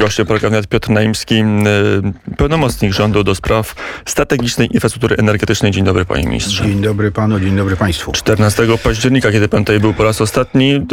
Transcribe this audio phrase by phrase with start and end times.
[0.00, 3.74] Gościem programu Piotr Naimski, y, pełnomocnik rządu do spraw
[4.06, 5.72] strategicznej infrastruktury energetycznej.
[5.72, 6.64] Dzień dobry panie ministrze.
[6.64, 8.12] Dzień dobry panu, dzień dobry państwu.
[8.12, 10.86] 14 października, kiedy pan tutaj był po raz ostatni,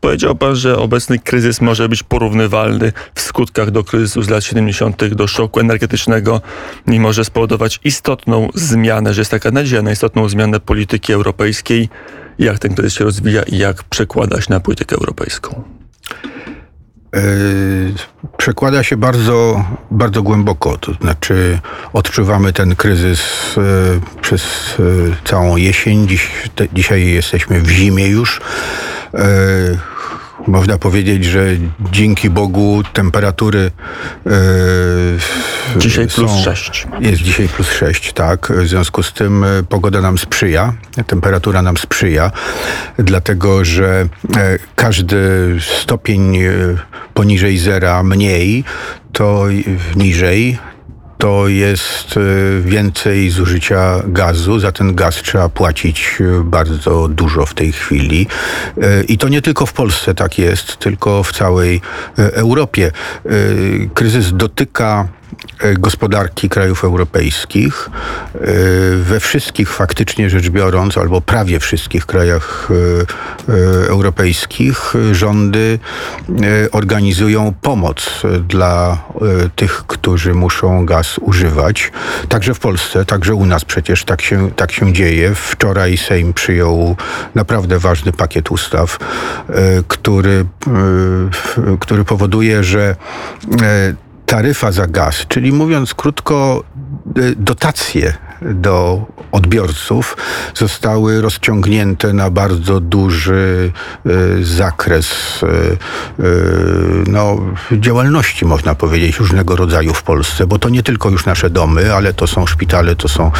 [0.00, 5.14] powiedział pan, że obecny kryzys może być porównywalny w skutkach do kryzysu z lat 70.,
[5.14, 6.40] do szoku energetycznego
[6.86, 11.88] i może spowodować istotną zmianę, że jest taka nadzieja na istotną zmianę polityki europejskiej.
[12.38, 15.83] Jak ten kryzys się rozwija i jak przekłada się na politykę europejską?
[17.14, 17.94] Yy,
[18.36, 20.78] przekłada się bardzo, bardzo głęboko.
[20.78, 21.58] To znaczy,
[21.92, 23.20] odczuwamy ten kryzys
[23.56, 24.42] yy, przez
[24.78, 26.08] yy, całą jesień.
[26.08, 28.40] Dziś, te, dzisiaj jesteśmy w zimie już.
[30.46, 31.46] Można powiedzieć, że
[31.92, 33.70] dzięki Bogu temperatury.
[34.26, 34.32] Yy,
[35.76, 36.86] dzisiaj plus są, 6.
[37.00, 38.52] Jest dzisiaj plus 6, tak.
[38.52, 40.72] W związku z tym pogoda nam sprzyja,
[41.06, 42.30] temperatura nam sprzyja,
[42.98, 44.08] dlatego że
[44.76, 45.16] każdy
[45.80, 46.38] stopień
[47.14, 48.64] poniżej zera mniej,
[49.12, 49.44] to
[49.96, 50.58] niżej,
[51.24, 54.58] to jest y, więcej zużycia gazu.
[54.58, 58.26] Za ten gaz trzeba płacić y, bardzo dużo w tej chwili.
[58.78, 61.80] Y, I to nie tylko w Polsce tak jest, tylko w całej
[62.16, 62.90] Europie.
[63.94, 65.08] Kryzys dotyka
[65.78, 67.90] gospodarki krajów europejskich.
[68.34, 68.38] E,
[68.96, 73.54] we wszystkich faktycznie rzecz biorąc, albo prawie wszystkich krajach e,
[73.88, 75.78] europejskich rządy
[76.72, 79.04] organizują pomoc dla
[79.56, 81.92] tych, którzy muszą gaz używać.
[82.28, 85.34] Także w Polsce, także u nas przecież tak się, tak się dzieje.
[85.34, 86.96] Wczoraj Sejm przyjął
[87.34, 88.98] naprawdę ważny pakiet ustaw,
[89.88, 90.46] który,
[91.80, 92.96] który powoduje, że
[94.26, 96.64] taryfa za gaz, czyli mówiąc krótko,
[97.18, 98.14] y, dotacje
[98.44, 100.16] do odbiorców
[100.54, 103.72] zostały rozciągnięte na bardzo duży
[104.06, 105.76] y, zakres y,
[107.06, 107.36] no,
[107.72, 112.14] działalności, można powiedzieć, różnego rodzaju w Polsce, bo to nie tylko już nasze domy, ale
[112.14, 113.30] to są szpitale, to są,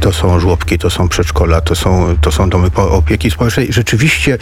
[0.00, 3.72] to są żłobki, to są przedszkola, to są, to są domy opieki społecznej.
[3.72, 4.38] Rzeczywiście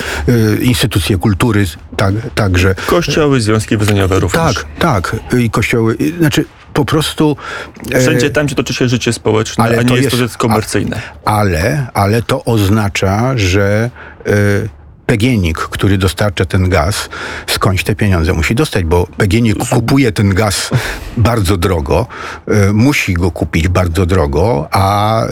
[0.61, 1.67] instytucje kultury
[1.97, 2.75] tak, także.
[2.87, 4.55] Kościoły, związki wyznaniowe również.
[4.55, 5.17] Tak, tak.
[5.39, 6.45] I kościoły, znaczy
[6.75, 7.37] po prostu...
[7.93, 11.01] E, Wszędzie tam, gdzie toczy się życie społeczne, ale a nie jest to rzecz komercyjne.
[11.25, 13.91] Ale, ale to oznacza, że...
[14.27, 14.80] Y,
[15.11, 17.09] PGNiG, który dostarcza ten gaz,
[17.47, 20.71] skądś te pieniądze musi dostać, bo PGNiG kupuje ten gaz
[21.17, 22.07] bardzo drogo,
[22.69, 25.25] y, musi go kupić bardzo drogo, a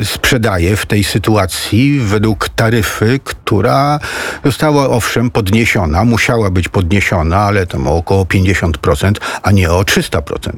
[0.00, 3.98] y, sprzedaje w tej sytuacji według taryfy, która
[4.44, 10.50] została owszem podniesiona, musiała być podniesiona, ale tam o około 50%, a nie o 300%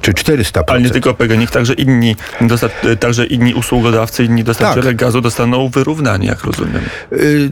[0.00, 0.62] czy 400%.
[0.66, 2.16] Ale nie tylko PGNiG, także inni,
[3.00, 4.96] także inni usługodawcy, inni dostarczyciele tak.
[4.96, 6.82] gazu dostaną wyrównanie, jak rozumiem.
[7.12, 7.50] Y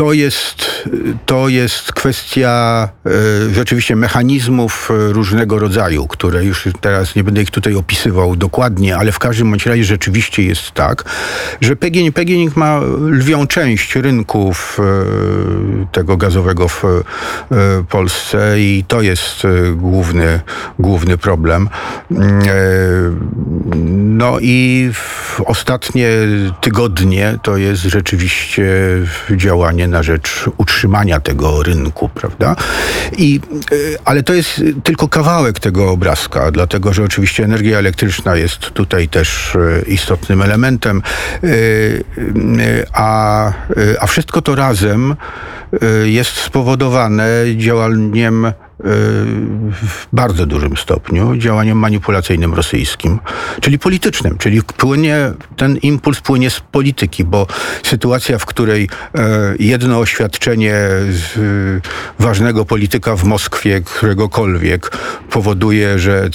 [0.00, 0.88] to jest,
[1.26, 3.10] to jest kwestia e,
[3.54, 9.12] rzeczywiście mechanizmów e, różnego rodzaju, które już teraz nie będę ich tutaj opisywał dokładnie, ale
[9.12, 11.04] w każdym bądź razie rzeczywiście jest tak,
[11.60, 16.84] że PGNiG, ma lwią część rynków e, tego gazowego w
[17.88, 19.46] Polsce i to jest
[19.76, 20.40] główny,
[20.78, 21.68] główny problem.
[23.96, 24.90] No i
[25.46, 26.08] ostatnie
[26.60, 28.66] tygodnie to jest rzeczywiście
[29.36, 32.56] działanie na rzecz utrzymania tego rynku, prawda?
[33.18, 33.40] I,
[33.72, 39.08] e, ale to jest tylko kawałek tego obrazka, dlatego że oczywiście energia elektryczna jest tutaj
[39.08, 41.02] też e, istotnym elementem,
[41.42, 41.48] e,
[42.92, 43.52] a,
[44.00, 45.16] a wszystko to razem
[46.04, 47.26] jest spowodowane
[47.56, 48.52] działaniem
[48.82, 53.18] w bardzo dużym stopniu działaniem manipulacyjnym rosyjskim,
[53.60, 57.46] czyli politycznym, czyli płynie, ten impuls płynie z polityki, bo
[57.82, 60.78] sytuacja, w której e, jedno oświadczenie
[62.18, 64.90] ważnego polityka w Moskwie, któregokolwiek,
[65.30, 66.30] powoduje, że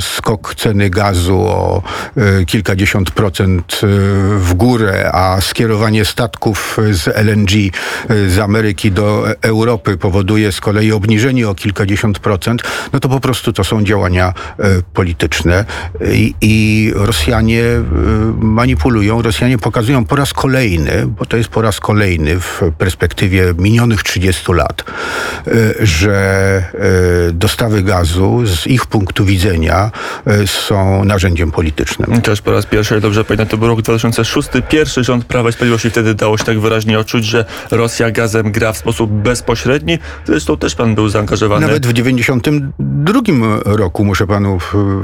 [0.00, 1.82] skok ceny gazu o
[2.16, 3.86] e, kilkadziesiąt procent e,
[4.38, 7.50] w górę, a skierowanie statków z LNG
[8.28, 12.62] z Ameryki do Europy powoduje z kolei obniżenie o kilkadziesiąt procent,
[12.92, 15.64] no to po prostu to są działania e, polityczne
[16.12, 17.84] I, i Rosjanie e,
[18.40, 24.02] manipulują, Rosjanie pokazują po raz kolejny, bo to jest po raz kolejny w perspektywie minionych
[24.02, 24.84] 30 lat,
[25.46, 26.20] e, że
[27.32, 29.90] dostawy gazu z ich punktu widzenia
[30.46, 32.20] są narzędziem politycznym.
[32.20, 35.90] Też po raz pierwszy, dobrze pamiętam, to był rok 2006, pierwszy rząd Prawa i Sprawiedliwości
[35.90, 39.98] wtedy dało się tak wyraźnie odczuć, że Rosja gazem gra w sposób bezpośredni.
[40.24, 41.66] Zresztą też pan był zaangażowany zaangażowany.
[41.66, 43.20] Nawet w 92
[43.64, 44.58] roku, muszę panu,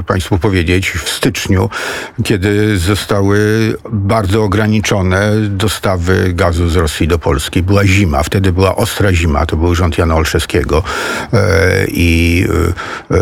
[0.07, 1.69] państwu powiedzieć, w styczniu,
[2.23, 3.37] kiedy zostały
[3.91, 7.63] bardzo ograniczone dostawy gazu z Rosji do Polski.
[7.63, 10.83] Była zima, wtedy była ostra zima, to był rząd Jana Olszewskiego
[11.33, 12.45] e, i,
[13.11, 13.17] e,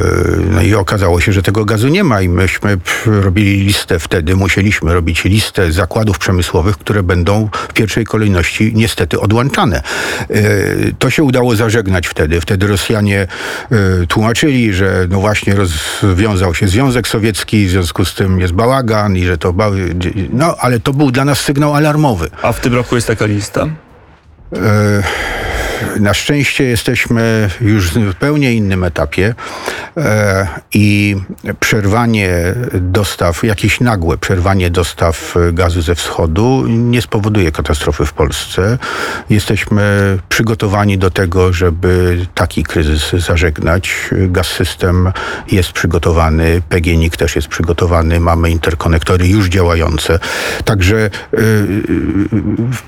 [0.52, 4.94] no i okazało się, że tego gazu nie ma i myśmy robili listę wtedy, musieliśmy
[4.94, 9.82] robić listę zakładów przemysłowych, które będą w pierwszej kolejności niestety odłączane.
[10.30, 10.44] E,
[11.00, 12.42] to się udało zażegnać wtedy.
[12.42, 13.28] Wtedy Rosjanie
[14.08, 15.56] tłumaczyli, że no właśnie
[16.02, 19.54] rozwiązał się Związek Sowiecki, w związku z tym jest bałagan i że to...
[20.34, 22.30] No, ale to był dla nas sygnał alarmowy.
[22.42, 23.68] A w tym roku jest taka lista?
[26.00, 29.36] Na szczęście jesteśmy już w zupełnie innym etapie
[29.98, 31.16] e, i
[31.60, 32.30] przerwanie
[32.74, 38.78] dostaw, jakieś nagłe przerwanie dostaw gazu ze wschodu nie spowoduje katastrofy w Polsce.
[39.30, 44.10] Jesteśmy przygotowani do tego, żeby taki kryzys zażegnać.
[44.12, 45.12] Gaz system
[45.52, 50.20] jest przygotowany, PGNiG też jest przygotowany, mamy interkonektory już działające.
[50.66, 51.86] Także y, y,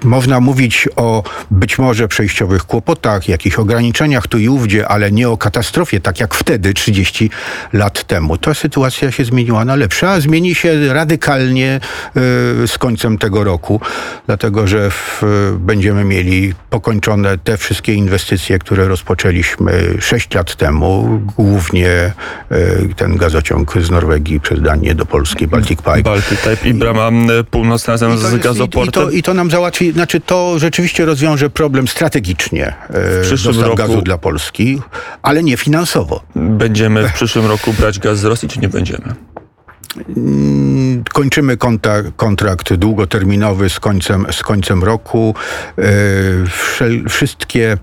[0.03, 2.86] można mówić o być może przejściowych kłopotach,
[3.27, 7.29] jakichś ograniczeniach tu i ówdzie, ale nie o katastrofie, tak jak wtedy, 30
[7.73, 8.37] lat temu.
[8.37, 11.79] Ta sytuacja się zmieniła na lepsze, a zmieni się radykalnie
[12.63, 13.81] y, z końcem tego roku,
[14.25, 15.23] dlatego że w,
[15.59, 22.13] będziemy mieli pokończone te wszystkie inwestycje, które rozpoczęliśmy 6 lat temu, głównie
[22.51, 26.03] y, ten gazociąg z Norwegii przez Danię do Polski, Baltic Pipe.
[26.03, 27.09] Baltic Pipe i brama
[27.51, 29.03] północna razem z gazoportem.
[29.03, 33.69] I, to, I to nam załatwi, znaczy to rzeczywiście rozwiąże problem strategicznie w przyszłym dostaw
[33.69, 34.81] roku gazu dla Polski,
[35.21, 36.23] ale nie finansowo.
[36.35, 39.15] Będziemy w przyszłym roku brać gaz z Rosji, czy nie będziemy?
[40.17, 41.57] Mm, kończymy
[42.15, 45.35] kontrakt długoterminowy z końcem, z końcem roku.
[45.77, 47.77] E, wszystkie e,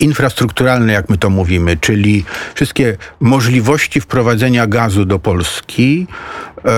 [0.00, 2.24] infrastrukturalne, jak my to mówimy, czyli
[2.54, 6.06] wszystkie możliwości wprowadzenia gazu do Polski
[6.56, 6.70] e,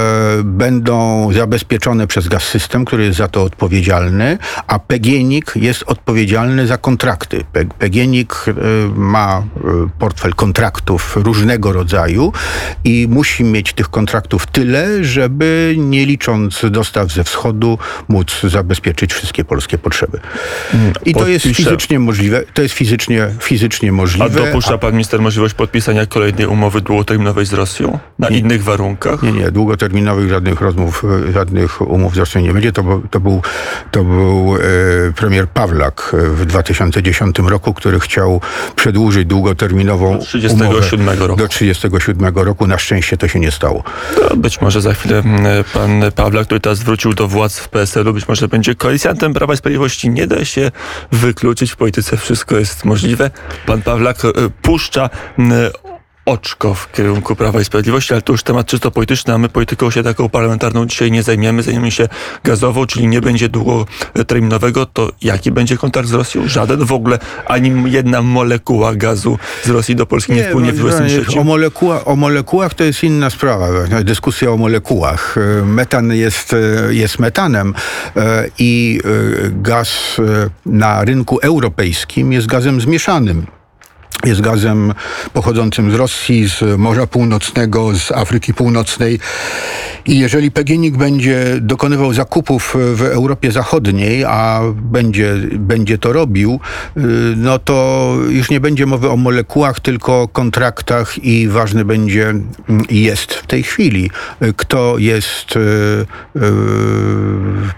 [0.45, 6.79] będą zabezpieczone przez Gaz System, który jest za to odpowiedzialny, a PGNiG jest odpowiedzialny za
[6.79, 7.45] kontrakty.
[7.79, 8.53] PGNiG e,
[8.95, 9.63] ma e,
[9.99, 12.33] portfel kontraktów różnego rodzaju
[12.85, 17.79] i musi mieć tych kontraktów tyle, żeby nie licząc dostaw ze wschodu
[18.09, 20.21] móc zabezpieczyć wszystkie polskie potrzeby.
[21.05, 22.18] I to jest fizycznie możliwe.
[22.55, 24.43] To jest fizycznie fizycznie, możliwe.
[24.43, 27.99] A dopuszcza pan minister możliwość podpisania kolejnej umowy długoterminowej z Rosją?
[28.19, 29.23] Na nie, innych warunkach?
[29.23, 29.51] Nie, nie.
[29.51, 32.73] Długoterminowych żadnych rozmów, żadnych umów z Rosją nie będzie.
[32.73, 33.43] To, to był,
[33.91, 38.41] to był e, premier Pawlak w 2010 roku, który chciał
[38.77, 41.41] przedłużyć długoterminową do 37 umowę roku.
[41.41, 42.67] do 37 roku.
[42.67, 43.83] Na szczęście to się nie stało.
[44.15, 45.23] To być może za chwilę
[45.75, 49.57] pan Pawlak, który teraz wrócił do władz w PSL-u, być może będzie koalicjantem Prawa i
[49.57, 50.11] Sprawiedliwości.
[50.11, 50.71] Nie da się
[51.13, 51.73] wykluczyć.
[51.73, 53.31] W polityce wszystko jest możliwe możliwe.
[53.67, 54.29] Pan Pawlak e,
[54.63, 55.11] puszcza
[56.29, 59.91] oczko w kierunku Prawa i Sprawiedliwości, ale to już temat czysto polityczny, a my polityką
[59.91, 61.63] się taką parlamentarną dzisiaj nie zajmiemy.
[61.63, 62.09] Zajmiemy się
[62.45, 64.87] gazową, czyli nie będzie długoterminowego.
[64.87, 66.49] To jaki będzie kontakt z Rosją?
[66.49, 70.79] Żaden w ogóle, ani jedna molekuła gazu z Rosji do Polski nie, nie wpłynie w
[70.79, 71.41] 23.
[71.41, 73.69] O, molekuła, o molekułach to jest inna sprawa.
[74.05, 75.37] Dyskusja o molekułach.
[75.65, 76.55] Metan jest,
[76.91, 77.75] jest metanem
[78.17, 83.58] e, i e, gaz e, na rynku europejskim jest gazem zmieszanym
[84.25, 84.95] jest gazem
[85.33, 89.19] pochodzącym z Rosji, z Morza Północnego, z Afryki Północnej.
[90.07, 96.61] I jeżeli PGNiG będzie dokonywał zakupów w Europie Zachodniej, a będzie, będzie to robił,
[96.97, 97.01] y,
[97.37, 102.35] no to już nie będzie mowy o molekułach, tylko o kontraktach i ważny będzie
[102.89, 104.11] i jest w tej chwili,
[104.57, 106.41] kto jest y, y,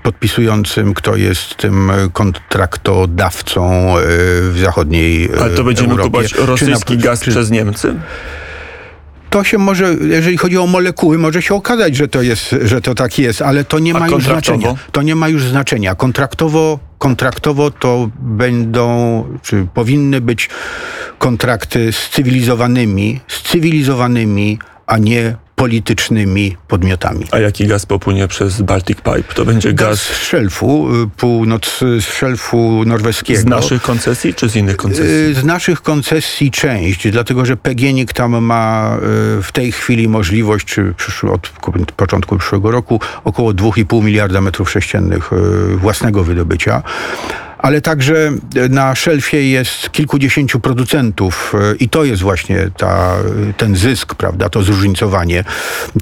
[0.02, 3.94] podpisującym, kto jest tym kontraktodawcą
[4.50, 6.10] w zachodniej Ale to będziemy Europie.
[6.10, 7.30] kupować rosyjski na, gaz czy...
[7.30, 7.94] przez Niemcy?
[9.30, 12.94] to się może, jeżeli chodzi o molekuły, może się okazać, że to jest, że to
[12.94, 14.74] tak jest, ale to nie ma już znaczenia.
[14.92, 15.94] To nie ma już znaczenia.
[15.94, 20.48] Kontraktowo, kontraktowo to będą, czy powinny być
[21.18, 27.26] kontrakty z cywilizowanymi, z cywilizowanymi, a nie politycznymi podmiotami.
[27.30, 29.34] A jaki gaz popłynie przez Baltic Pipe?
[29.34, 29.88] To będzie gaz...
[29.88, 33.40] gaz z szelfu, y, północ, z szelfu norweskiego.
[33.40, 35.14] Z naszych koncesji czy z innych koncesji?
[35.14, 38.96] Y, z naszych koncesji część, dlatego że PGNiG tam ma
[39.38, 40.94] y, w tej chwili możliwość, czy
[41.32, 41.50] od
[41.96, 45.30] początku przyszłego roku, około 2,5 miliarda metrów sześciennych
[45.76, 46.82] własnego wydobycia
[47.62, 48.32] ale także
[48.70, 53.16] na szelfie jest kilkudziesięciu producentów e, i to jest właśnie ta,
[53.56, 55.44] ten zysk, prawda, to zróżnicowanie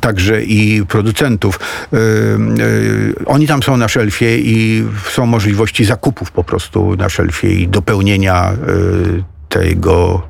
[0.00, 1.60] także i producentów.
[1.92, 1.98] E, e,
[3.26, 8.52] oni tam są na szelfie i są możliwości zakupów po prostu na szelfie i dopełnienia
[9.48, 10.22] tego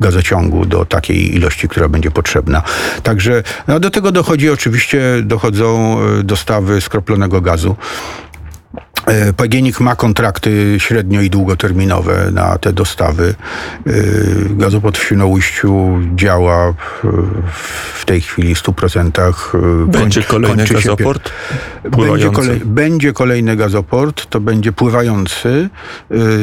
[0.00, 2.62] gazociągu do takiej ilości, która będzie potrzebna.
[3.02, 7.76] Także no, do tego dochodzi oczywiście, dochodzą dostawy skroplonego gazu.
[9.08, 13.34] E, PGNiG ma kontrakty średnio i długoterminowe na te dostawy.
[13.86, 13.92] E,
[14.50, 16.74] gazoport w Świnoujściu działa
[17.94, 19.32] w tej chwili w 100%.
[19.84, 21.30] E, będzie kolejny gazoport?
[21.90, 24.26] Będzie, kolej, będzie kolejny gazoport.
[24.30, 25.68] To będzie pływający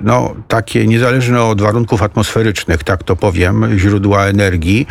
[0.03, 4.87] no, takie niezależne od warunków atmosferycznych, tak to powiem, źródła energii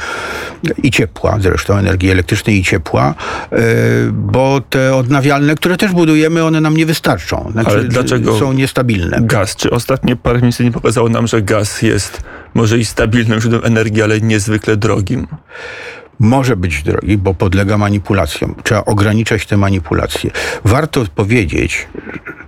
[0.83, 3.15] i ciepła, zresztą energii elektrycznej i ciepła,
[3.51, 3.57] e,
[4.11, 7.49] bo te odnawialne, które też budujemy, one nam nie wystarczą.
[7.51, 9.17] Znaczy, Ale dlaczego są niestabilne.
[9.21, 9.55] Gaz.
[9.55, 12.21] Czy ostatnie parę miesięcy nie pokazało nam, że gaz jest
[12.53, 15.27] może i stabilnym źródłem energii, ale niezwykle drogim?
[16.21, 18.55] Może być drogi, bo podlega manipulacjom.
[18.63, 20.31] Trzeba ograniczać te manipulacje.
[20.65, 21.87] Warto powiedzieć,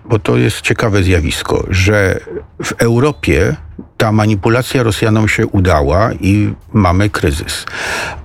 [0.05, 2.19] bo to jest ciekawe zjawisko, że
[2.63, 3.55] w Europie
[3.97, 7.65] ta manipulacja Rosjanom się udała i mamy kryzys.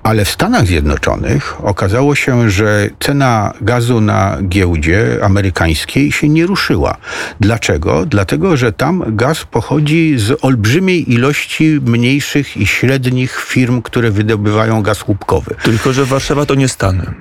[0.03, 6.97] Ale w Stanach Zjednoczonych okazało się, że cena gazu na giełdzie amerykańskiej się nie ruszyła.
[7.39, 8.05] Dlaczego?
[8.05, 15.07] Dlatego, że tam gaz pochodzi z olbrzymiej ilości mniejszych i średnich firm, które wydobywają gaz
[15.07, 15.55] łupkowy.
[15.63, 17.13] Tylko, że Warszawa to nie Stany.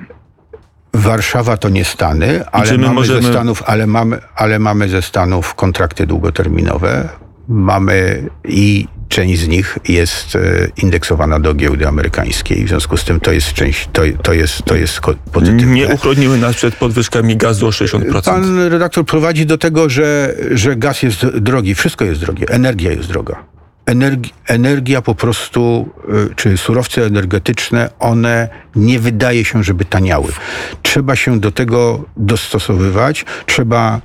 [0.94, 3.22] Warszawa to nie Stany, ale mamy możemy...
[3.22, 7.08] ze Stanów, ale mamy, ale mamy ze Stanów kontrakty długoterminowe.
[7.48, 10.40] Mamy i część z nich jest e,
[10.82, 12.64] indeksowana do giełdy amerykańskiej.
[12.64, 15.00] W związku z tym to jest część, to, to jest, to jest
[15.32, 15.66] pozytywne.
[15.66, 18.24] Nie uchroniły nas przed podwyżkami gazu o 60%.
[18.24, 21.74] Pan redaktor prowadzi do tego, że, że gaz jest drogi.
[21.74, 22.48] Wszystko jest drogie.
[22.48, 23.57] Energia jest droga
[23.88, 25.88] energi energia po prostu,
[26.30, 30.32] y, czy surowce energetyczne, one nie wydaje się, żeby taniały.
[30.82, 34.00] Trzeba się do tego dostosowywać, trzeba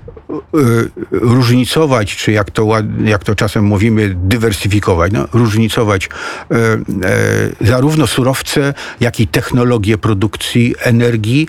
[0.56, 2.70] y, różnicować, czy jak to,
[3.06, 6.10] jak to czasem mówimy, dywersyfikować, no, różnicować
[6.52, 11.48] y, zarówno surowce, jak i technologię produkcji energii,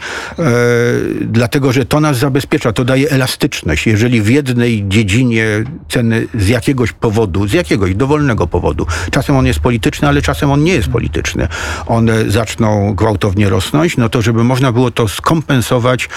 [1.20, 3.86] dlatego że to nas zabezpiecza, to daje elastyczność.
[3.86, 5.46] Jeżeli w jednej dziedzinie
[5.88, 8.86] ceny z jakiegoś powodu, z jakiegoś dowolnego powodu.
[9.10, 11.48] Czasem on jest polityczny, ale czasem on nie jest polityczny.
[11.86, 16.08] One zaczną gwałtownie rosnąć, no to żeby można było to skompensować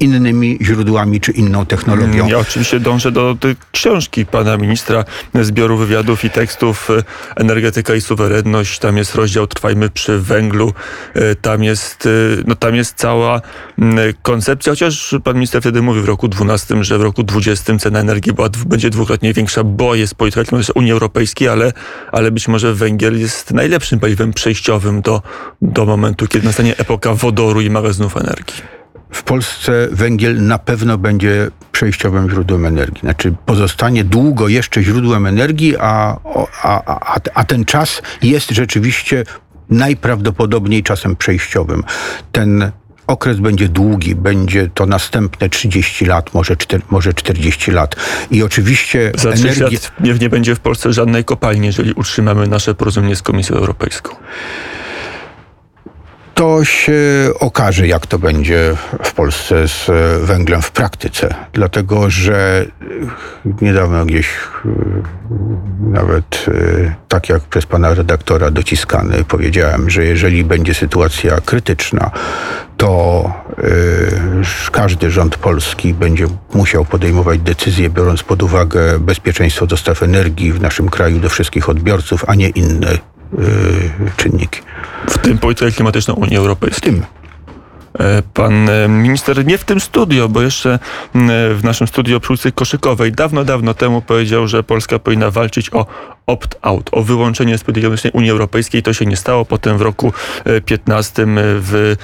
[0.00, 2.28] innymi źródłami czy inną technologią.
[2.28, 5.04] Ja oczywiście dążę do tej książki pana ministra
[5.34, 6.88] zbioru wywiadów i tekstów
[7.36, 8.78] Energetyka i suwerenność.
[8.78, 10.72] Tam jest rozdział Trwajmy przy węglu.
[11.42, 12.08] Tam jest,
[12.46, 13.40] no tam jest cała
[14.22, 18.32] koncepcja, chociaż pan minister wtedy mówił w roku 12, że w roku 20 cena energii
[18.32, 20.42] była, będzie dwukrotnie większa, bo jest polityka
[20.74, 21.72] Unii Europejskiej, ale,
[22.12, 25.22] ale być może węgiel jest najlepszym paliwem przejściowym do,
[25.62, 28.79] do momentu, kiedy nastanie epoka wodoru i magazynów energii.
[29.12, 33.00] W Polsce węgiel na pewno będzie przejściowym źródłem energii.
[33.00, 36.16] Znaczy pozostanie długo jeszcze źródłem energii, a,
[36.62, 36.82] a,
[37.14, 39.24] a, a ten czas jest rzeczywiście
[39.70, 41.84] najprawdopodobniej czasem przejściowym.
[42.32, 42.70] Ten
[43.06, 47.96] okres będzie długi, będzie to następne 30 lat, może, 4, może 40 lat.
[48.30, 49.64] I oczywiście Za energia...
[49.64, 54.16] lat nie, nie będzie w Polsce żadnej kopalni, jeżeli utrzymamy nasze porozumienie z Komisją Europejską
[56.40, 56.92] to się
[57.40, 59.90] okaże, jak to będzie w Polsce z
[60.26, 61.34] węglem w praktyce.
[61.52, 62.66] Dlatego, że
[63.60, 64.28] niedawno gdzieś
[65.80, 66.46] nawet
[67.08, 72.10] tak jak przez pana redaktora dociskany powiedziałem, że jeżeli będzie sytuacja krytyczna,
[72.76, 73.32] to
[74.72, 80.88] każdy rząd polski będzie musiał podejmować decyzje, biorąc pod uwagę bezpieczeństwo dostaw energii w naszym
[80.88, 82.98] kraju do wszystkich odbiorców, a nie inne
[84.16, 84.60] czynniki.
[85.08, 86.92] W tym politykę klimatyczną Unii Europejskiej.
[86.92, 87.04] W tym.
[87.98, 90.78] E, pan e, minister nie w tym studio, bo jeszcze
[91.54, 95.86] w naszym studio przy ulicy Koszykowej dawno, dawno temu powiedział, że Polska powinna walczyć o
[96.26, 98.82] opt-out, o wyłączenie z polityki Unii Europejskiej.
[98.82, 99.44] To się nie stało.
[99.44, 100.12] Potem w roku
[100.64, 101.96] 15 w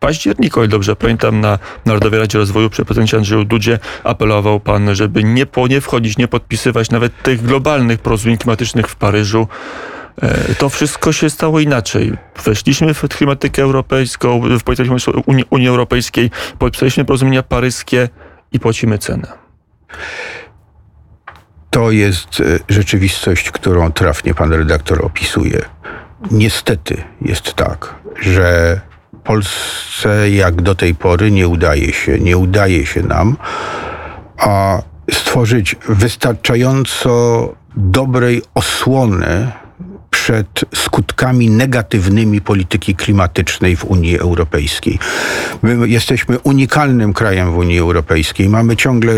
[0.00, 5.24] październiku, o dobrze pamiętam, na Narodowej Radzie Rozwoju przy prezydencie Andrzeju Dudzie apelował pan, żeby
[5.24, 9.48] nie, po, nie wchodzić, nie podpisywać nawet tych globalnych porozumień klimatycznych w Paryżu.
[10.22, 12.12] E, to wszystko się stało inaczej.
[12.44, 14.96] Weszliśmy w klimatykę europejską, w politykę
[15.26, 18.08] Unii, Unii Europejskiej, podpisaliśmy porozumienia paryskie
[18.52, 19.32] i płacimy cenę.
[21.70, 25.62] To jest e, rzeczywistość, którą trafnie pan redaktor opisuje.
[26.30, 28.80] Niestety jest tak, że
[29.26, 33.36] Polsce jak do tej pory nie udaje się, nie udaje się nam
[34.38, 34.82] a
[35.12, 39.52] stworzyć wystarczająco dobrej osłony
[40.10, 44.98] przed skutkami negatywnymi polityki klimatycznej w Unii Europejskiej.
[45.62, 48.48] My jesteśmy unikalnym krajem w Unii Europejskiej.
[48.48, 49.12] Mamy ciągle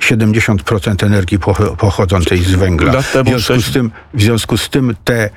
[0.00, 1.38] 70% energii
[1.78, 3.02] pochodzącej z węgla.
[3.02, 5.30] W związku z tym, w związku z tym te,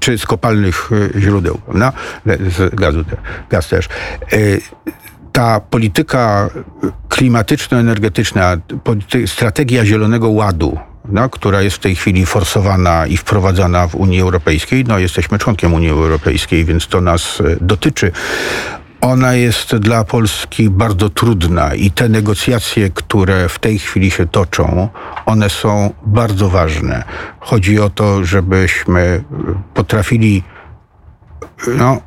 [0.00, 1.92] czy z kopalnych e, źródeł, prawda?
[2.26, 3.04] Z gazu,
[3.50, 4.38] gaz też e,
[5.40, 6.50] ta polityka
[7.08, 8.56] klimatyczno-energetyczna,
[9.26, 10.78] strategia Zielonego Ładu,
[11.08, 14.84] no, która jest w tej chwili forsowana i wprowadzana w Unii Europejskiej.
[14.84, 18.12] No, jesteśmy członkiem Unii Europejskiej, więc to nas e, dotyczy.
[19.00, 24.88] Ona jest dla Polski bardzo trudna i te negocjacje, które w tej chwili się toczą,
[25.26, 27.04] one są bardzo ważne.
[27.40, 29.22] Chodzi o to, żebyśmy e,
[29.74, 30.42] potrafili
[31.76, 32.00] no,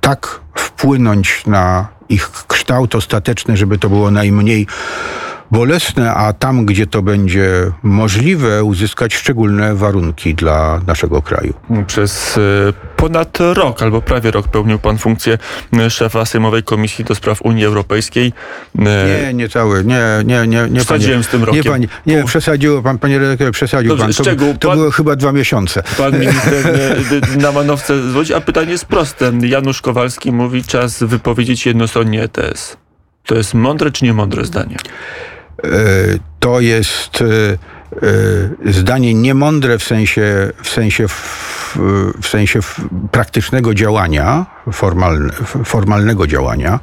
[0.00, 4.66] tak wpłynąć na ich kształt ostateczny, żeby to było najmniej
[5.50, 11.54] bolesne, a tam, gdzie to będzie możliwe, uzyskać szczególne warunki dla naszego kraju.
[11.86, 12.40] Przez e,
[12.96, 15.38] ponad rok, albo prawie rok pełnił pan funkcję
[15.78, 18.32] e, szefa Sejmowej Komisji do Spraw Unii Europejskiej.
[18.78, 20.68] E, nie, nie cały, nie, nie, nie.
[20.70, 21.64] nie Przesadziłem z tym rokiem.
[21.64, 24.12] Nie, panie, nie przesadził pan, panie redaktorze, przesadził Dobrze, pan.
[24.14, 25.82] To, szczegół, to pan, było chyba dwa miesiące.
[25.98, 26.64] Pan minister
[27.38, 29.32] na manowce zwodzi, a pytanie jest proste.
[29.42, 32.76] Janusz Kowalski mówi, czas wypowiedzieć jednostronnie ETS.
[33.24, 34.76] To jest mądre czy niemądre zdanie?
[35.64, 35.68] E,
[36.40, 37.58] to jest e,
[38.66, 41.78] zdanie niemądre w sensie, w sensie, w,
[42.22, 42.60] w sensie
[43.10, 45.32] praktycznego działania, formalne,
[45.64, 46.80] formalnego działania,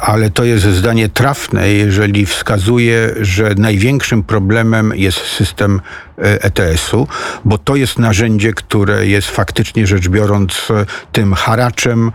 [0.00, 5.80] ale to jest zdanie trafne, jeżeli wskazuje, że największym problemem jest system
[6.16, 7.06] ETS-u,
[7.44, 10.68] bo to jest narzędzie, które jest faktycznie rzecz biorąc
[11.12, 12.12] tym haraczem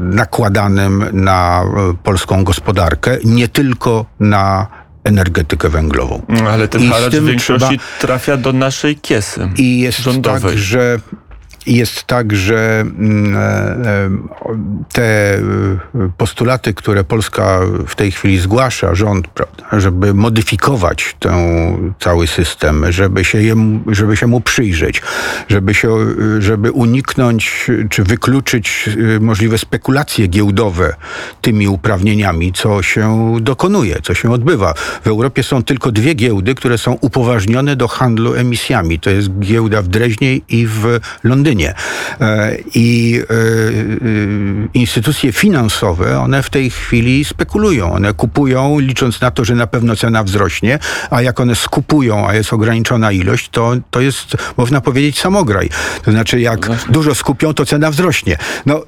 [0.00, 1.64] nakładanym na
[2.02, 4.66] polską gospodarkę, nie tylko na
[5.04, 6.22] energetykę węglową.
[6.50, 8.00] Ale ten I haracz w większości trzeba...
[8.00, 10.42] trafia do naszej kiesy I jest rządowej.
[10.42, 10.98] tak, że
[11.66, 14.10] jest tak, że mm, e, e,
[14.92, 15.40] te e,
[16.16, 19.28] postulaty, które Polska w tej chwili zgłasza, rząd,
[19.72, 21.34] żeby modyfikować ten
[22.00, 25.02] cały system, żeby się, jemu, żeby się mu przyjrzeć,
[25.48, 25.96] żeby, się,
[26.38, 30.94] żeby uniknąć czy wykluczyć możliwe spekulacje giełdowe
[31.40, 34.74] tymi uprawnieniami, co się dokonuje, co się odbywa.
[34.74, 39.00] W Europie są tylko dwie giełdy, które są upoważnione do handlu emisjami.
[39.00, 41.49] To jest giełda w Dreźnie i w Londynie.
[41.58, 43.38] E, I e, e,
[44.74, 47.92] instytucje finansowe, one w tej chwili spekulują.
[47.92, 50.78] One kupują, licząc na to, że na pewno cena wzrośnie,
[51.10, 55.68] a jak one skupują, a jest ograniczona ilość, to, to jest, można powiedzieć, samograj.
[56.02, 58.36] To znaczy, jak no dużo skupią, to cena wzrośnie.
[58.66, 58.82] No,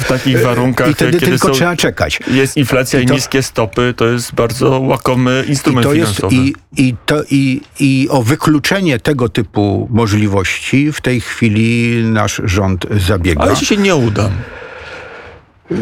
[0.00, 2.18] w takich warunkach, I wtedy tylko są, trzeba czekać.
[2.30, 6.34] Jest inflacja i, to, i, niskie stopy, to jest bardzo łakomy instrument i to finansowy.
[6.36, 11.71] Jest, i, i, to, i, I o wykluczenie tego typu możliwości w tej chwili
[12.04, 13.40] nasz rząd zabiega.
[13.40, 14.30] Ale ci się nie uda.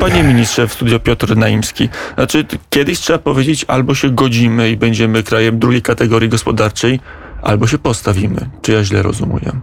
[0.00, 1.88] Panie ministrze, w studio Piotr Naimski.
[2.14, 7.00] Znaczy, kiedyś trzeba powiedzieć, albo się godzimy i będziemy krajem drugiej kategorii gospodarczej,
[7.42, 8.50] albo się postawimy.
[8.62, 9.60] Czy ja źle rozumiem?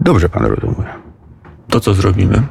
[0.00, 0.86] Dobrze pan rozumie.
[1.70, 2.42] To co zrobimy?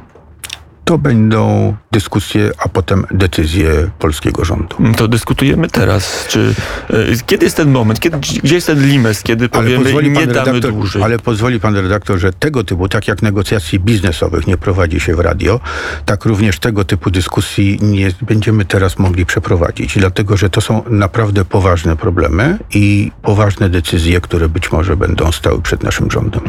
[0.90, 4.76] To będą dyskusje, a potem decyzje polskiego rządu.
[4.80, 6.26] Mm, to dyskutujemy teraz.
[6.28, 6.54] Czy,
[6.90, 6.94] e,
[7.26, 8.00] kiedy jest ten moment?
[8.00, 11.02] Kiedy, gdzie jest ten limes, kiedy powiemy nie damy redaktor, dłużej?
[11.02, 15.20] Ale pozwoli pan redaktor, że tego typu, tak jak negocjacji biznesowych nie prowadzi się w
[15.20, 15.60] radio,
[16.04, 19.98] tak również tego typu dyskusji nie będziemy teraz mogli przeprowadzić.
[19.98, 25.62] Dlatego, że to są naprawdę poważne problemy i poważne decyzje, które być może będą stały
[25.62, 26.42] przed naszym rządem.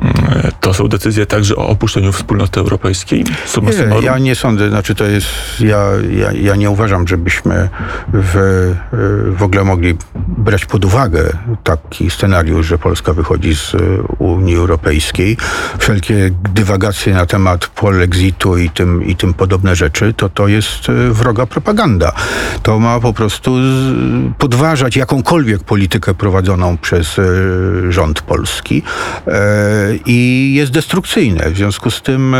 [0.00, 3.24] Mm, to są decyzje także o opuszczeniu wspólnoty europejskiej?
[3.46, 4.68] Summa nie, ja nie sądzę.
[4.68, 5.26] Znaczy to jest,
[5.60, 7.68] ja, ja, ja nie uważam, żebyśmy
[8.12, 8.74] w,
[9.36, 9.96] w ogóle mogli
[10.28, 11.32] brać pod uwagę
[11.64, 13.76] taki scenariusz, że Polska wychodzi z
[14.18, 15.36] Unii Europejskiej.
[15.78, 21.46] Wszelkie dywagacje na temat polexitu i tym, i tym podobne rzeczy, to to jest wroga
[21.46, 22.12] propaganda.
[22.62, 23.54] To ma po prostu
[24.38, 27.20] podważać jakąkolwiek politykę prowadzoną przez
[27.88, 28.82] rząd polski
[30.06, 31.50] i jest destrukcyjne.
[31.50, 32.38] W związku z tym e,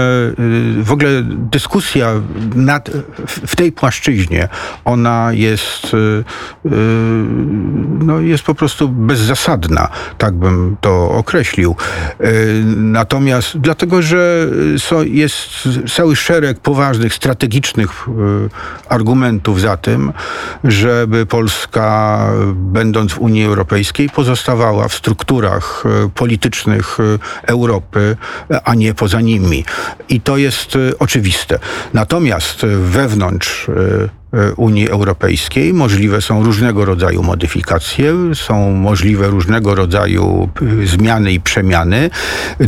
[0.82, 2.12] w ogóle dyskusja
[2.54, 2.90] nad,
[3.26, 4.48] w tej płaszczyźnie,
[4.84, 6.70] ona jest, e, e,
[7.98, 11.76] no jest po prostu bezzasadna, tak bym to określił.
[12.76, 14.46] Natomiast dlatego, że
[15.04, 15.38] jest
[15.94, 18.06] cały szereg poważnych, strategicznych
[18.88, 20.12] argumentów za tym,
[20.64, 22.18] żeby Polska,
[22.54, 26.98] będąc w Unii Europejskiej, pozostawała w strukturach politycznych
[27.46, 28.16] Europy,
[28.64, 29.64] a nie poza nimi.
[30.08, 31.58] I to jest e, oczywiste.
[31.94, 35.74] Natomiast wewnątrz e, E, Unii Europejskiej.
[35.74, 40.48] Możliwe są różnego rodzaju modyfikacje, są możliwe różnego rodzaju
[40.82, 42.10] e, zmiany i przemiany.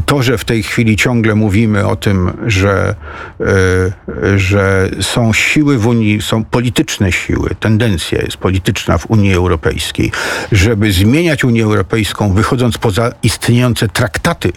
[0.06, 2.94] To, że w tej chwili ciągle mówimy o tym, że,
[4.36, 10.12] że są siły w Unii, są polityczne siły, tendencja jest polityczna w Unii Europejskiej,
[10.52, 14.52] żeby zmieniać Unię Europejską, wychodząc poza istniejące traktaty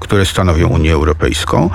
[0.00, 1.70] które stanowią Unię Europejską,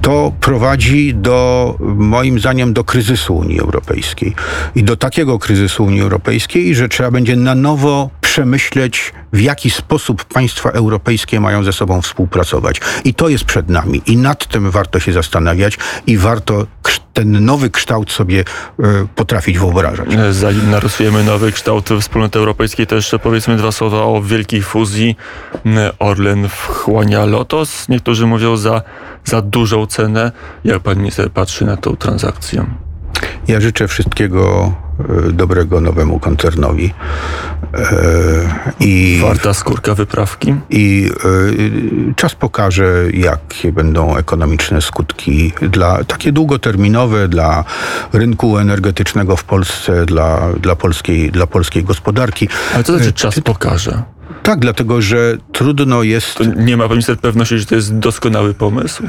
[0.00, 4.34] to prowadzi do, moim zdaniem, do kryzysu Unii Europejskiej.
[4.74, 10.24] I do takiego kryzysu Unii Europejskiej, że trzeba będzie na nowo przemyśleć, w jaki sposób
[10.24, 12.80] państwa europejskie mają ze sobą współpracować.
[13.04, 14.02] I to jest przed nami.
[14.06, 16.66] I nad tym warto się zastanawiać i warto
[17.12, 20.14] ten nowy kształt sobie y, potrafić wyobrażać.
[20.14, 25.16] E, zanim narysujemy nowy kształt wspólnoty europejskiej, to jeszcze powiedzmy dwa słowa o wielkiej fuzji.
[25.98, 27.88] Orlen wchłania Lotos.
[27.88, 28.82] Niektórzy mówią za,
[29.24, 30.32] za dużą cenę.
[30.64, 32.66] Jak pan minister patrzy na tą transakcję?
[33.48, 34.72] Ja życzę wszystkiego
[35.32, 36.94] dobrego nowemu koncernowi.
[37.74, 37.84] E,
[38.80, 40.54] I, Warta skórka wyprawki?
[40.70, 41.10] I
[42.10, 47.64] e, czas pokaże, jakie będą ekonomiczne skutki dla takie długoterminowe dla
[48.12, 52.48] rynku energetycznego w Polsce, dla, dla, polskiej, dla polskiej gospodarki.
[52.74, 54.02] Ale co znaczy czas pokaże?
[54.42, 56.34] Tak, dlatego że trudno jest.
[56.34, 59.02] To nie ma pan minister pewności, że to jest doskonały pomysł?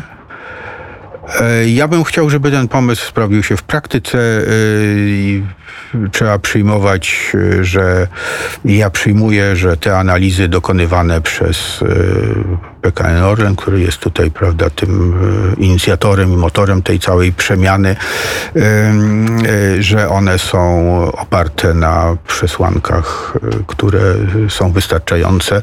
[1.35, 4.17] E, ja bym chciał, żeby ten pomysł sprawdził się w praktyce.
[4.17, 8.07] E, trzeba przyjmować, e, że
[8.65, 11.83] ja przyjmuję, że te analizy dokonywane przez
[12.81, 15.13] PKN Orlen, który jest tutaj, prawda, tym
[15.57, 17.95] inicjatorem i motorem tej całej przemiany,
[19.79, 23.37] że one są oparte na przesłankach,
[23.67, 24.01] które
[24.49, 25.61] są wystarczające.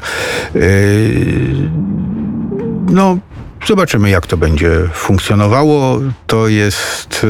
[2.91, 3.17] No,
[3.65, 5.99] Zobaczymy, jak to będzie funkcjonowało.
[6.27, 7.25] To jest,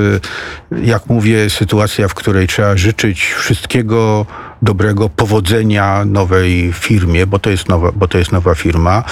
[0.72, 4.26] y, jak mówię, sytuacja, w której trzeba życzyć wszystkiego
[4.62, 9.04] dobrego, powodzenia nowej firmie, bo to jest nowa, bo to jest nowa firma,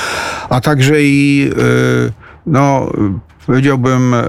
[0.50, 2.12] a także i, y,
[2.46, 2.92] no,
[3.46, 4.26] powiedziałbym, y,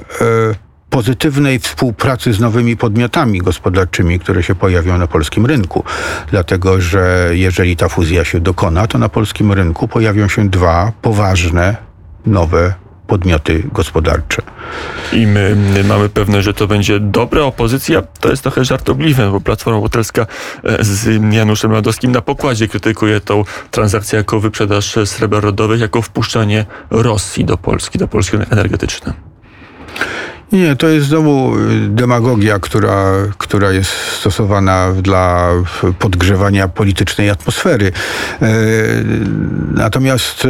[0.91, 5.85] pozytywnej współpracy z nowymi podmiotami gospodarczymi, które się pojawią na polskim rynku.
[6.31, 11.77] Dlatego, że jeżeli ta fuzja się dokona, to na polskim rynku pojawią się dwa poważne,
[12.27, 12.75] nowe
[13.07, 14.43] podmioty gospodarcze.
[15.13, 18.03] I my, my mamy pewność, że to będzie dobra opozycja.
[18.21, 20.27] To jest trochę żartobliwe, bo Platforma Obywatelska
[20.65, 26.67] e, z Januszem Ladowskim na pokładzie krytykuje tą transakcję jako wyprzedaż sreber rodowych, jako wpuszczanie
[26.91, 29.26] Rosji do Polski, do Polski energetyczne.
[30.53, 35.49] Nie, to jest znowu y, demagogia, która, która jest stosowana dla
[35.99, 37.93] podgrzewania politycznej atmosfery.
[38.43, 38.53] E,
[39.75, 40.49] natomiast e,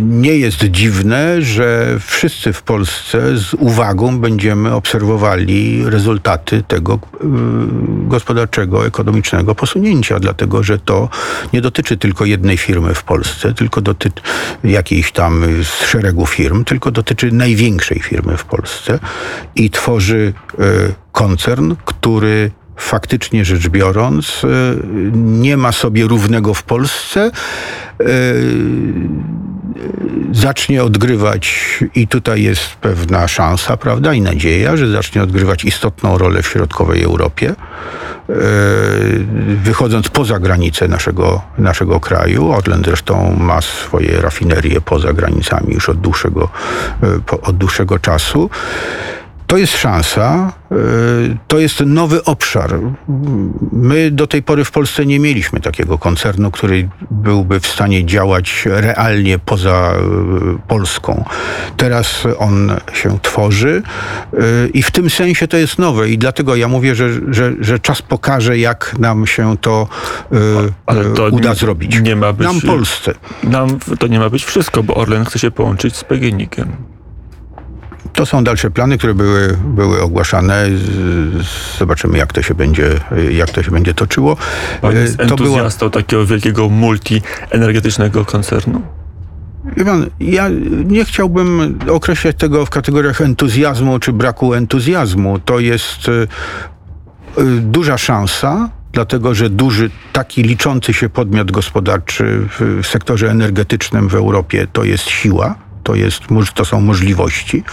[0.00, 6.98] nie jest dziwne, że wszyscy w Polsce z uwagą będziemy obserwowali rezultaty tego
[7.88, 11.08] gospodarczego, ekonomicznego posunięcia, dlatego że to
[11.52, 14.22] nie dotyczy tylko jednej firmy w Polsce, tylko dotyczy
[14.64, 18.97] jakiejś tam z szeregu firm, tylko dotyczy największej firmy w Polsce
[19.56, 20.62] i tworzy e,
[21.12, 24.48] koncern, który faktycznie rzecz biorąc, e,
[25.12, 27.30] nie ma sobie równego w Polsce,
[28.00, 28.04] e,
[30.32, 36.42] zacznie odgrywać, i tutaj jest pewna szansa, prawda, i nadzieja, że zacznie odgrywać istotną rolę
[36.42, 37.54] w środkowej Europie,
[39.62, 42.52] wychodząc poza granice naszego, naszego kraju.
[42.52, 46.48] Orlen zresztą ma swoje rafinerie poza granicami już od dłuższego,
[47.42, 48.50] od dłuższego czasu.
[49.48, 52.74] To jest szansa, y, to jest nowy obszar.
[53.72, 58.64] My do tej pory w Polsce nie mieliśmy takiego koncernu, który byłby w stanie działać
[58.66, 61.24] realnie poza y, Polską.
[61.76, 63.82] Teraz on się tworzy
[64.34, 67.78] y, i w tym sensie to jest nowe i dlatego ja mówię, że, że, że
[67.78, 69.88] czas pokaże, jak nam się to,
[71.16, 72.00] to uda nie- zrobić.
[72.00, 73.14] nie ma być- Nam Polsce.
[73.44, 76.68] Nam to nie ma być wszystko, bo Orlen chce się połączyć z PGNiG-em.
[78.18, 80.66] To są dalsze plany, które były, były ogłaszane.
[81.78, 82.90] Zobaczymy, jak to się będzie,
[83.30, 84.36] jak to się będzie toczyło.
[84.80, 88.82] Pan jest E, To była, entuzjastą takiego wielkiego multi-energetycznego koncernu?
[89.76, 90.48] Wie pan, ja
[90.84, 95.38] nie chciałbym określać tego w kategoriach entuzjazmu czy braku entuzjazmu.
[95.38, 96.28] To jest y,
[97.38, 104.14] y, duża szansa, dlatego że duży, taki liczący się podmiot gospodarczy w sektorze energetycznym w
[104.14, 106.20] Europie to jest siła, to, jest,
[106.54, 107.64] to są możliwości,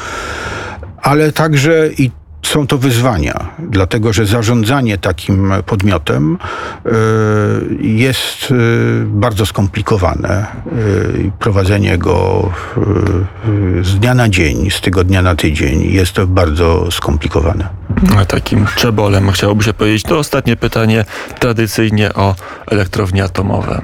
[1.02, 2.12] ale także i
[2.44, 6.38] są to wyzwania, dlatego że zarządzanie takim podmiotem
[6.86, 6.90] y,
[7.82, 8.56] jest y,
[9.06, 10.46] bardzo skomplikowane.
[11.26, 12.50] I Prowadzenie go
[13.82, 17.70] z dnia na dzień, z tygodnia na tydzień jest to bardzo skomplikowane.
[18.18, 20.04] A Takim czebolem chciałoby się powiedzieć.
[20.04, 21.06] To ostatnie pytanie,
[21.40, 22.36] tradycyjnie o
[22.68, 23.82] elektrownie atomowe.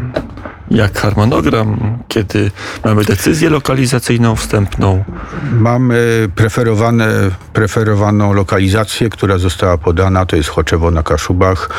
[0.72, 2.52] Jak harmonogram, kiedy
[2.86, 5.04] mamy decyzję lokalizacyjną wstępną?
[5.52, 7.08] Mamy preferowane,
[7.54, 11.70] preferowaną lokalizację, która została podana, to jest Choczewo na Kaszubach.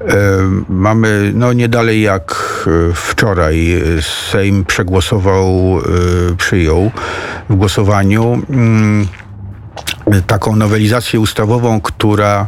[0.00, 0.14] E,
[0.68, 2.34] Mamy, no nie dalej jak
[2.66, 5.78] e, wczoraj, e, Sejm przegłosował,
[6.38, 6.90] przyjął
[7.50, 9.06] w głosowaniu mm,
[10.26, 12.46] taką nowelizację ustawową, która,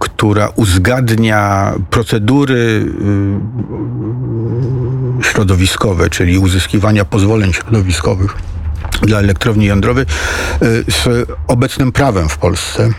[0.00, 2.86] która uzgadnia procedury
[5.20, 8.36] y, środowiskowe, czyli uzyskiwania pozwoleń środowiskowych
[9.02, 10.04] dla elektrowni jądrowej
[10.62, 12.90] y, z obecnym prawem w Polsce.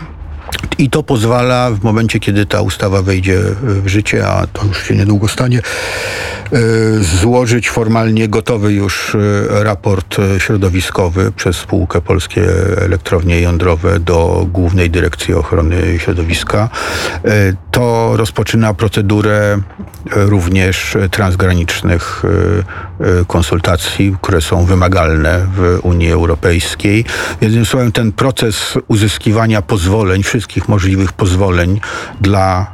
[0.78, 4.96] I to pozwala w momencie, kiedy ta ustawa wejdzie w życie, a to już się
[4.96, 5.58] niedługo stanie,
[6.52, 12.42] y, złożyć formalnie gotowy już y, raport y, środowiskowy przez spółkę Polskie
[12.76, 16.68] Elektrownie Jądrowe do Głównej Dyrekcji Ochrony Środowiska.
[17.70, 19.58] To rozpoczyna procedurę
[20.10, 22.22] również transgranicznych
[23.26, 27.04] konsultacji, które są wymagalne w Unii Europejskiej.
[27.40, 31.80] Jednym słowem, ten proces uzyskiwania pozwoleń, wszystkich możliwych pozwoleń
[32.20, 32.66] dla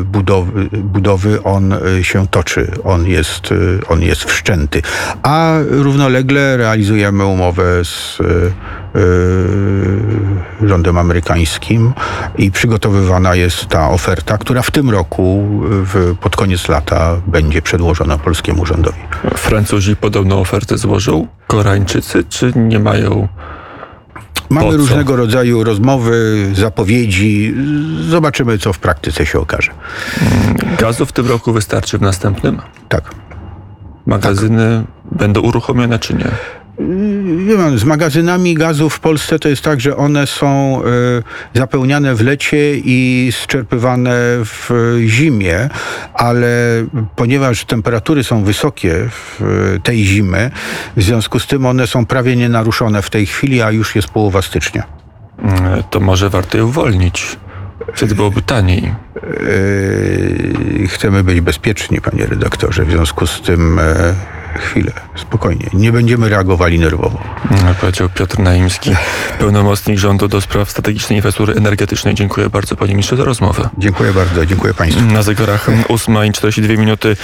[0.00, 2.70] y, budowy, budowy on y, się toczy.
[2.84, 4.82] On jest, y, on jest wszczęty.
[5.22, 8.18] A równolegle realizujemy umowę z
[10.62, 11.92] rządem amerykańskim
[12.38, 18.18] i przygotowywana jest ta oferta, która w tym roku, w, pod koniec lata, będzie przedłożona
[18.18, 18.98] polskiemu rządowi.
[19.36, 21.26] Francuzi podobną ofertę złożą?
[21.46, 23.28] Koreańczycy, czy nie mają?
[24.50, 24.78] Mamy Po co?
[24.78, 27.54] różnego rodzaju rozmowy, zapowiedzi.
[28.08, 29.72] Zobaczymy, co w praktyce się okaże.
[30.78, 32.60] Gazu w tym roku wystarczy w następnym?
[32.88, 33.14] Tak.
[34.06, 36.28] Magazyny będą uruchomione, czy nie?
[37.46, 40.80] Wie pan, z magazynami gazu w Polsce to jest tak, że one są
[41.54, 44.70] y, zapełniane w lecie i zczerpywane w
[45.06, 45.68] zimie,
[46.14, 46.48] ale
[47.16, 49.42] ponieważ temperatury są wysokie w
[49.76, 50.50] y, tej zimy,
[50.96, 54.42] w związku z tym one są prawie nienaruszone w tej chwili, a już jest połowa
[54.42, 54.82] stycznia.
[55.38, 57.36] Mm, To może warto je uwolnić.
[57.94, 58.94] Wtedy byłoby taniej.
[60.88, 64.14] Chcemy być bezpieczni, panie redaktorze, w związku z tym e,
[64.58, 65.66] chwilę, spokojnie.
[65.72, 67.18] Nie będziemy reagowali nerwowo.
[67.50, 68.90] Mm, Powiedział Piotr Naimski,
[69.38, 72.14] pełnomocnik rządu do spraw strategicznej infrastruktury energetycznej.
[72.14, 73.68] Dziękuję bardzo panie ministrze za rozmowę.
[73.78, 75.02] Dziękuję bardzo, dziękuję państwu.
[75.04, 77.16] Na zegarach 8 i 42 minuty.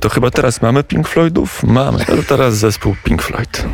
[0.00, 1.62] To chyba teraz mamy Pink Floydów?
[1.62, 2.04] Mamy.
[2.08, 3.64] Ale teraz zespół Pink Floyd.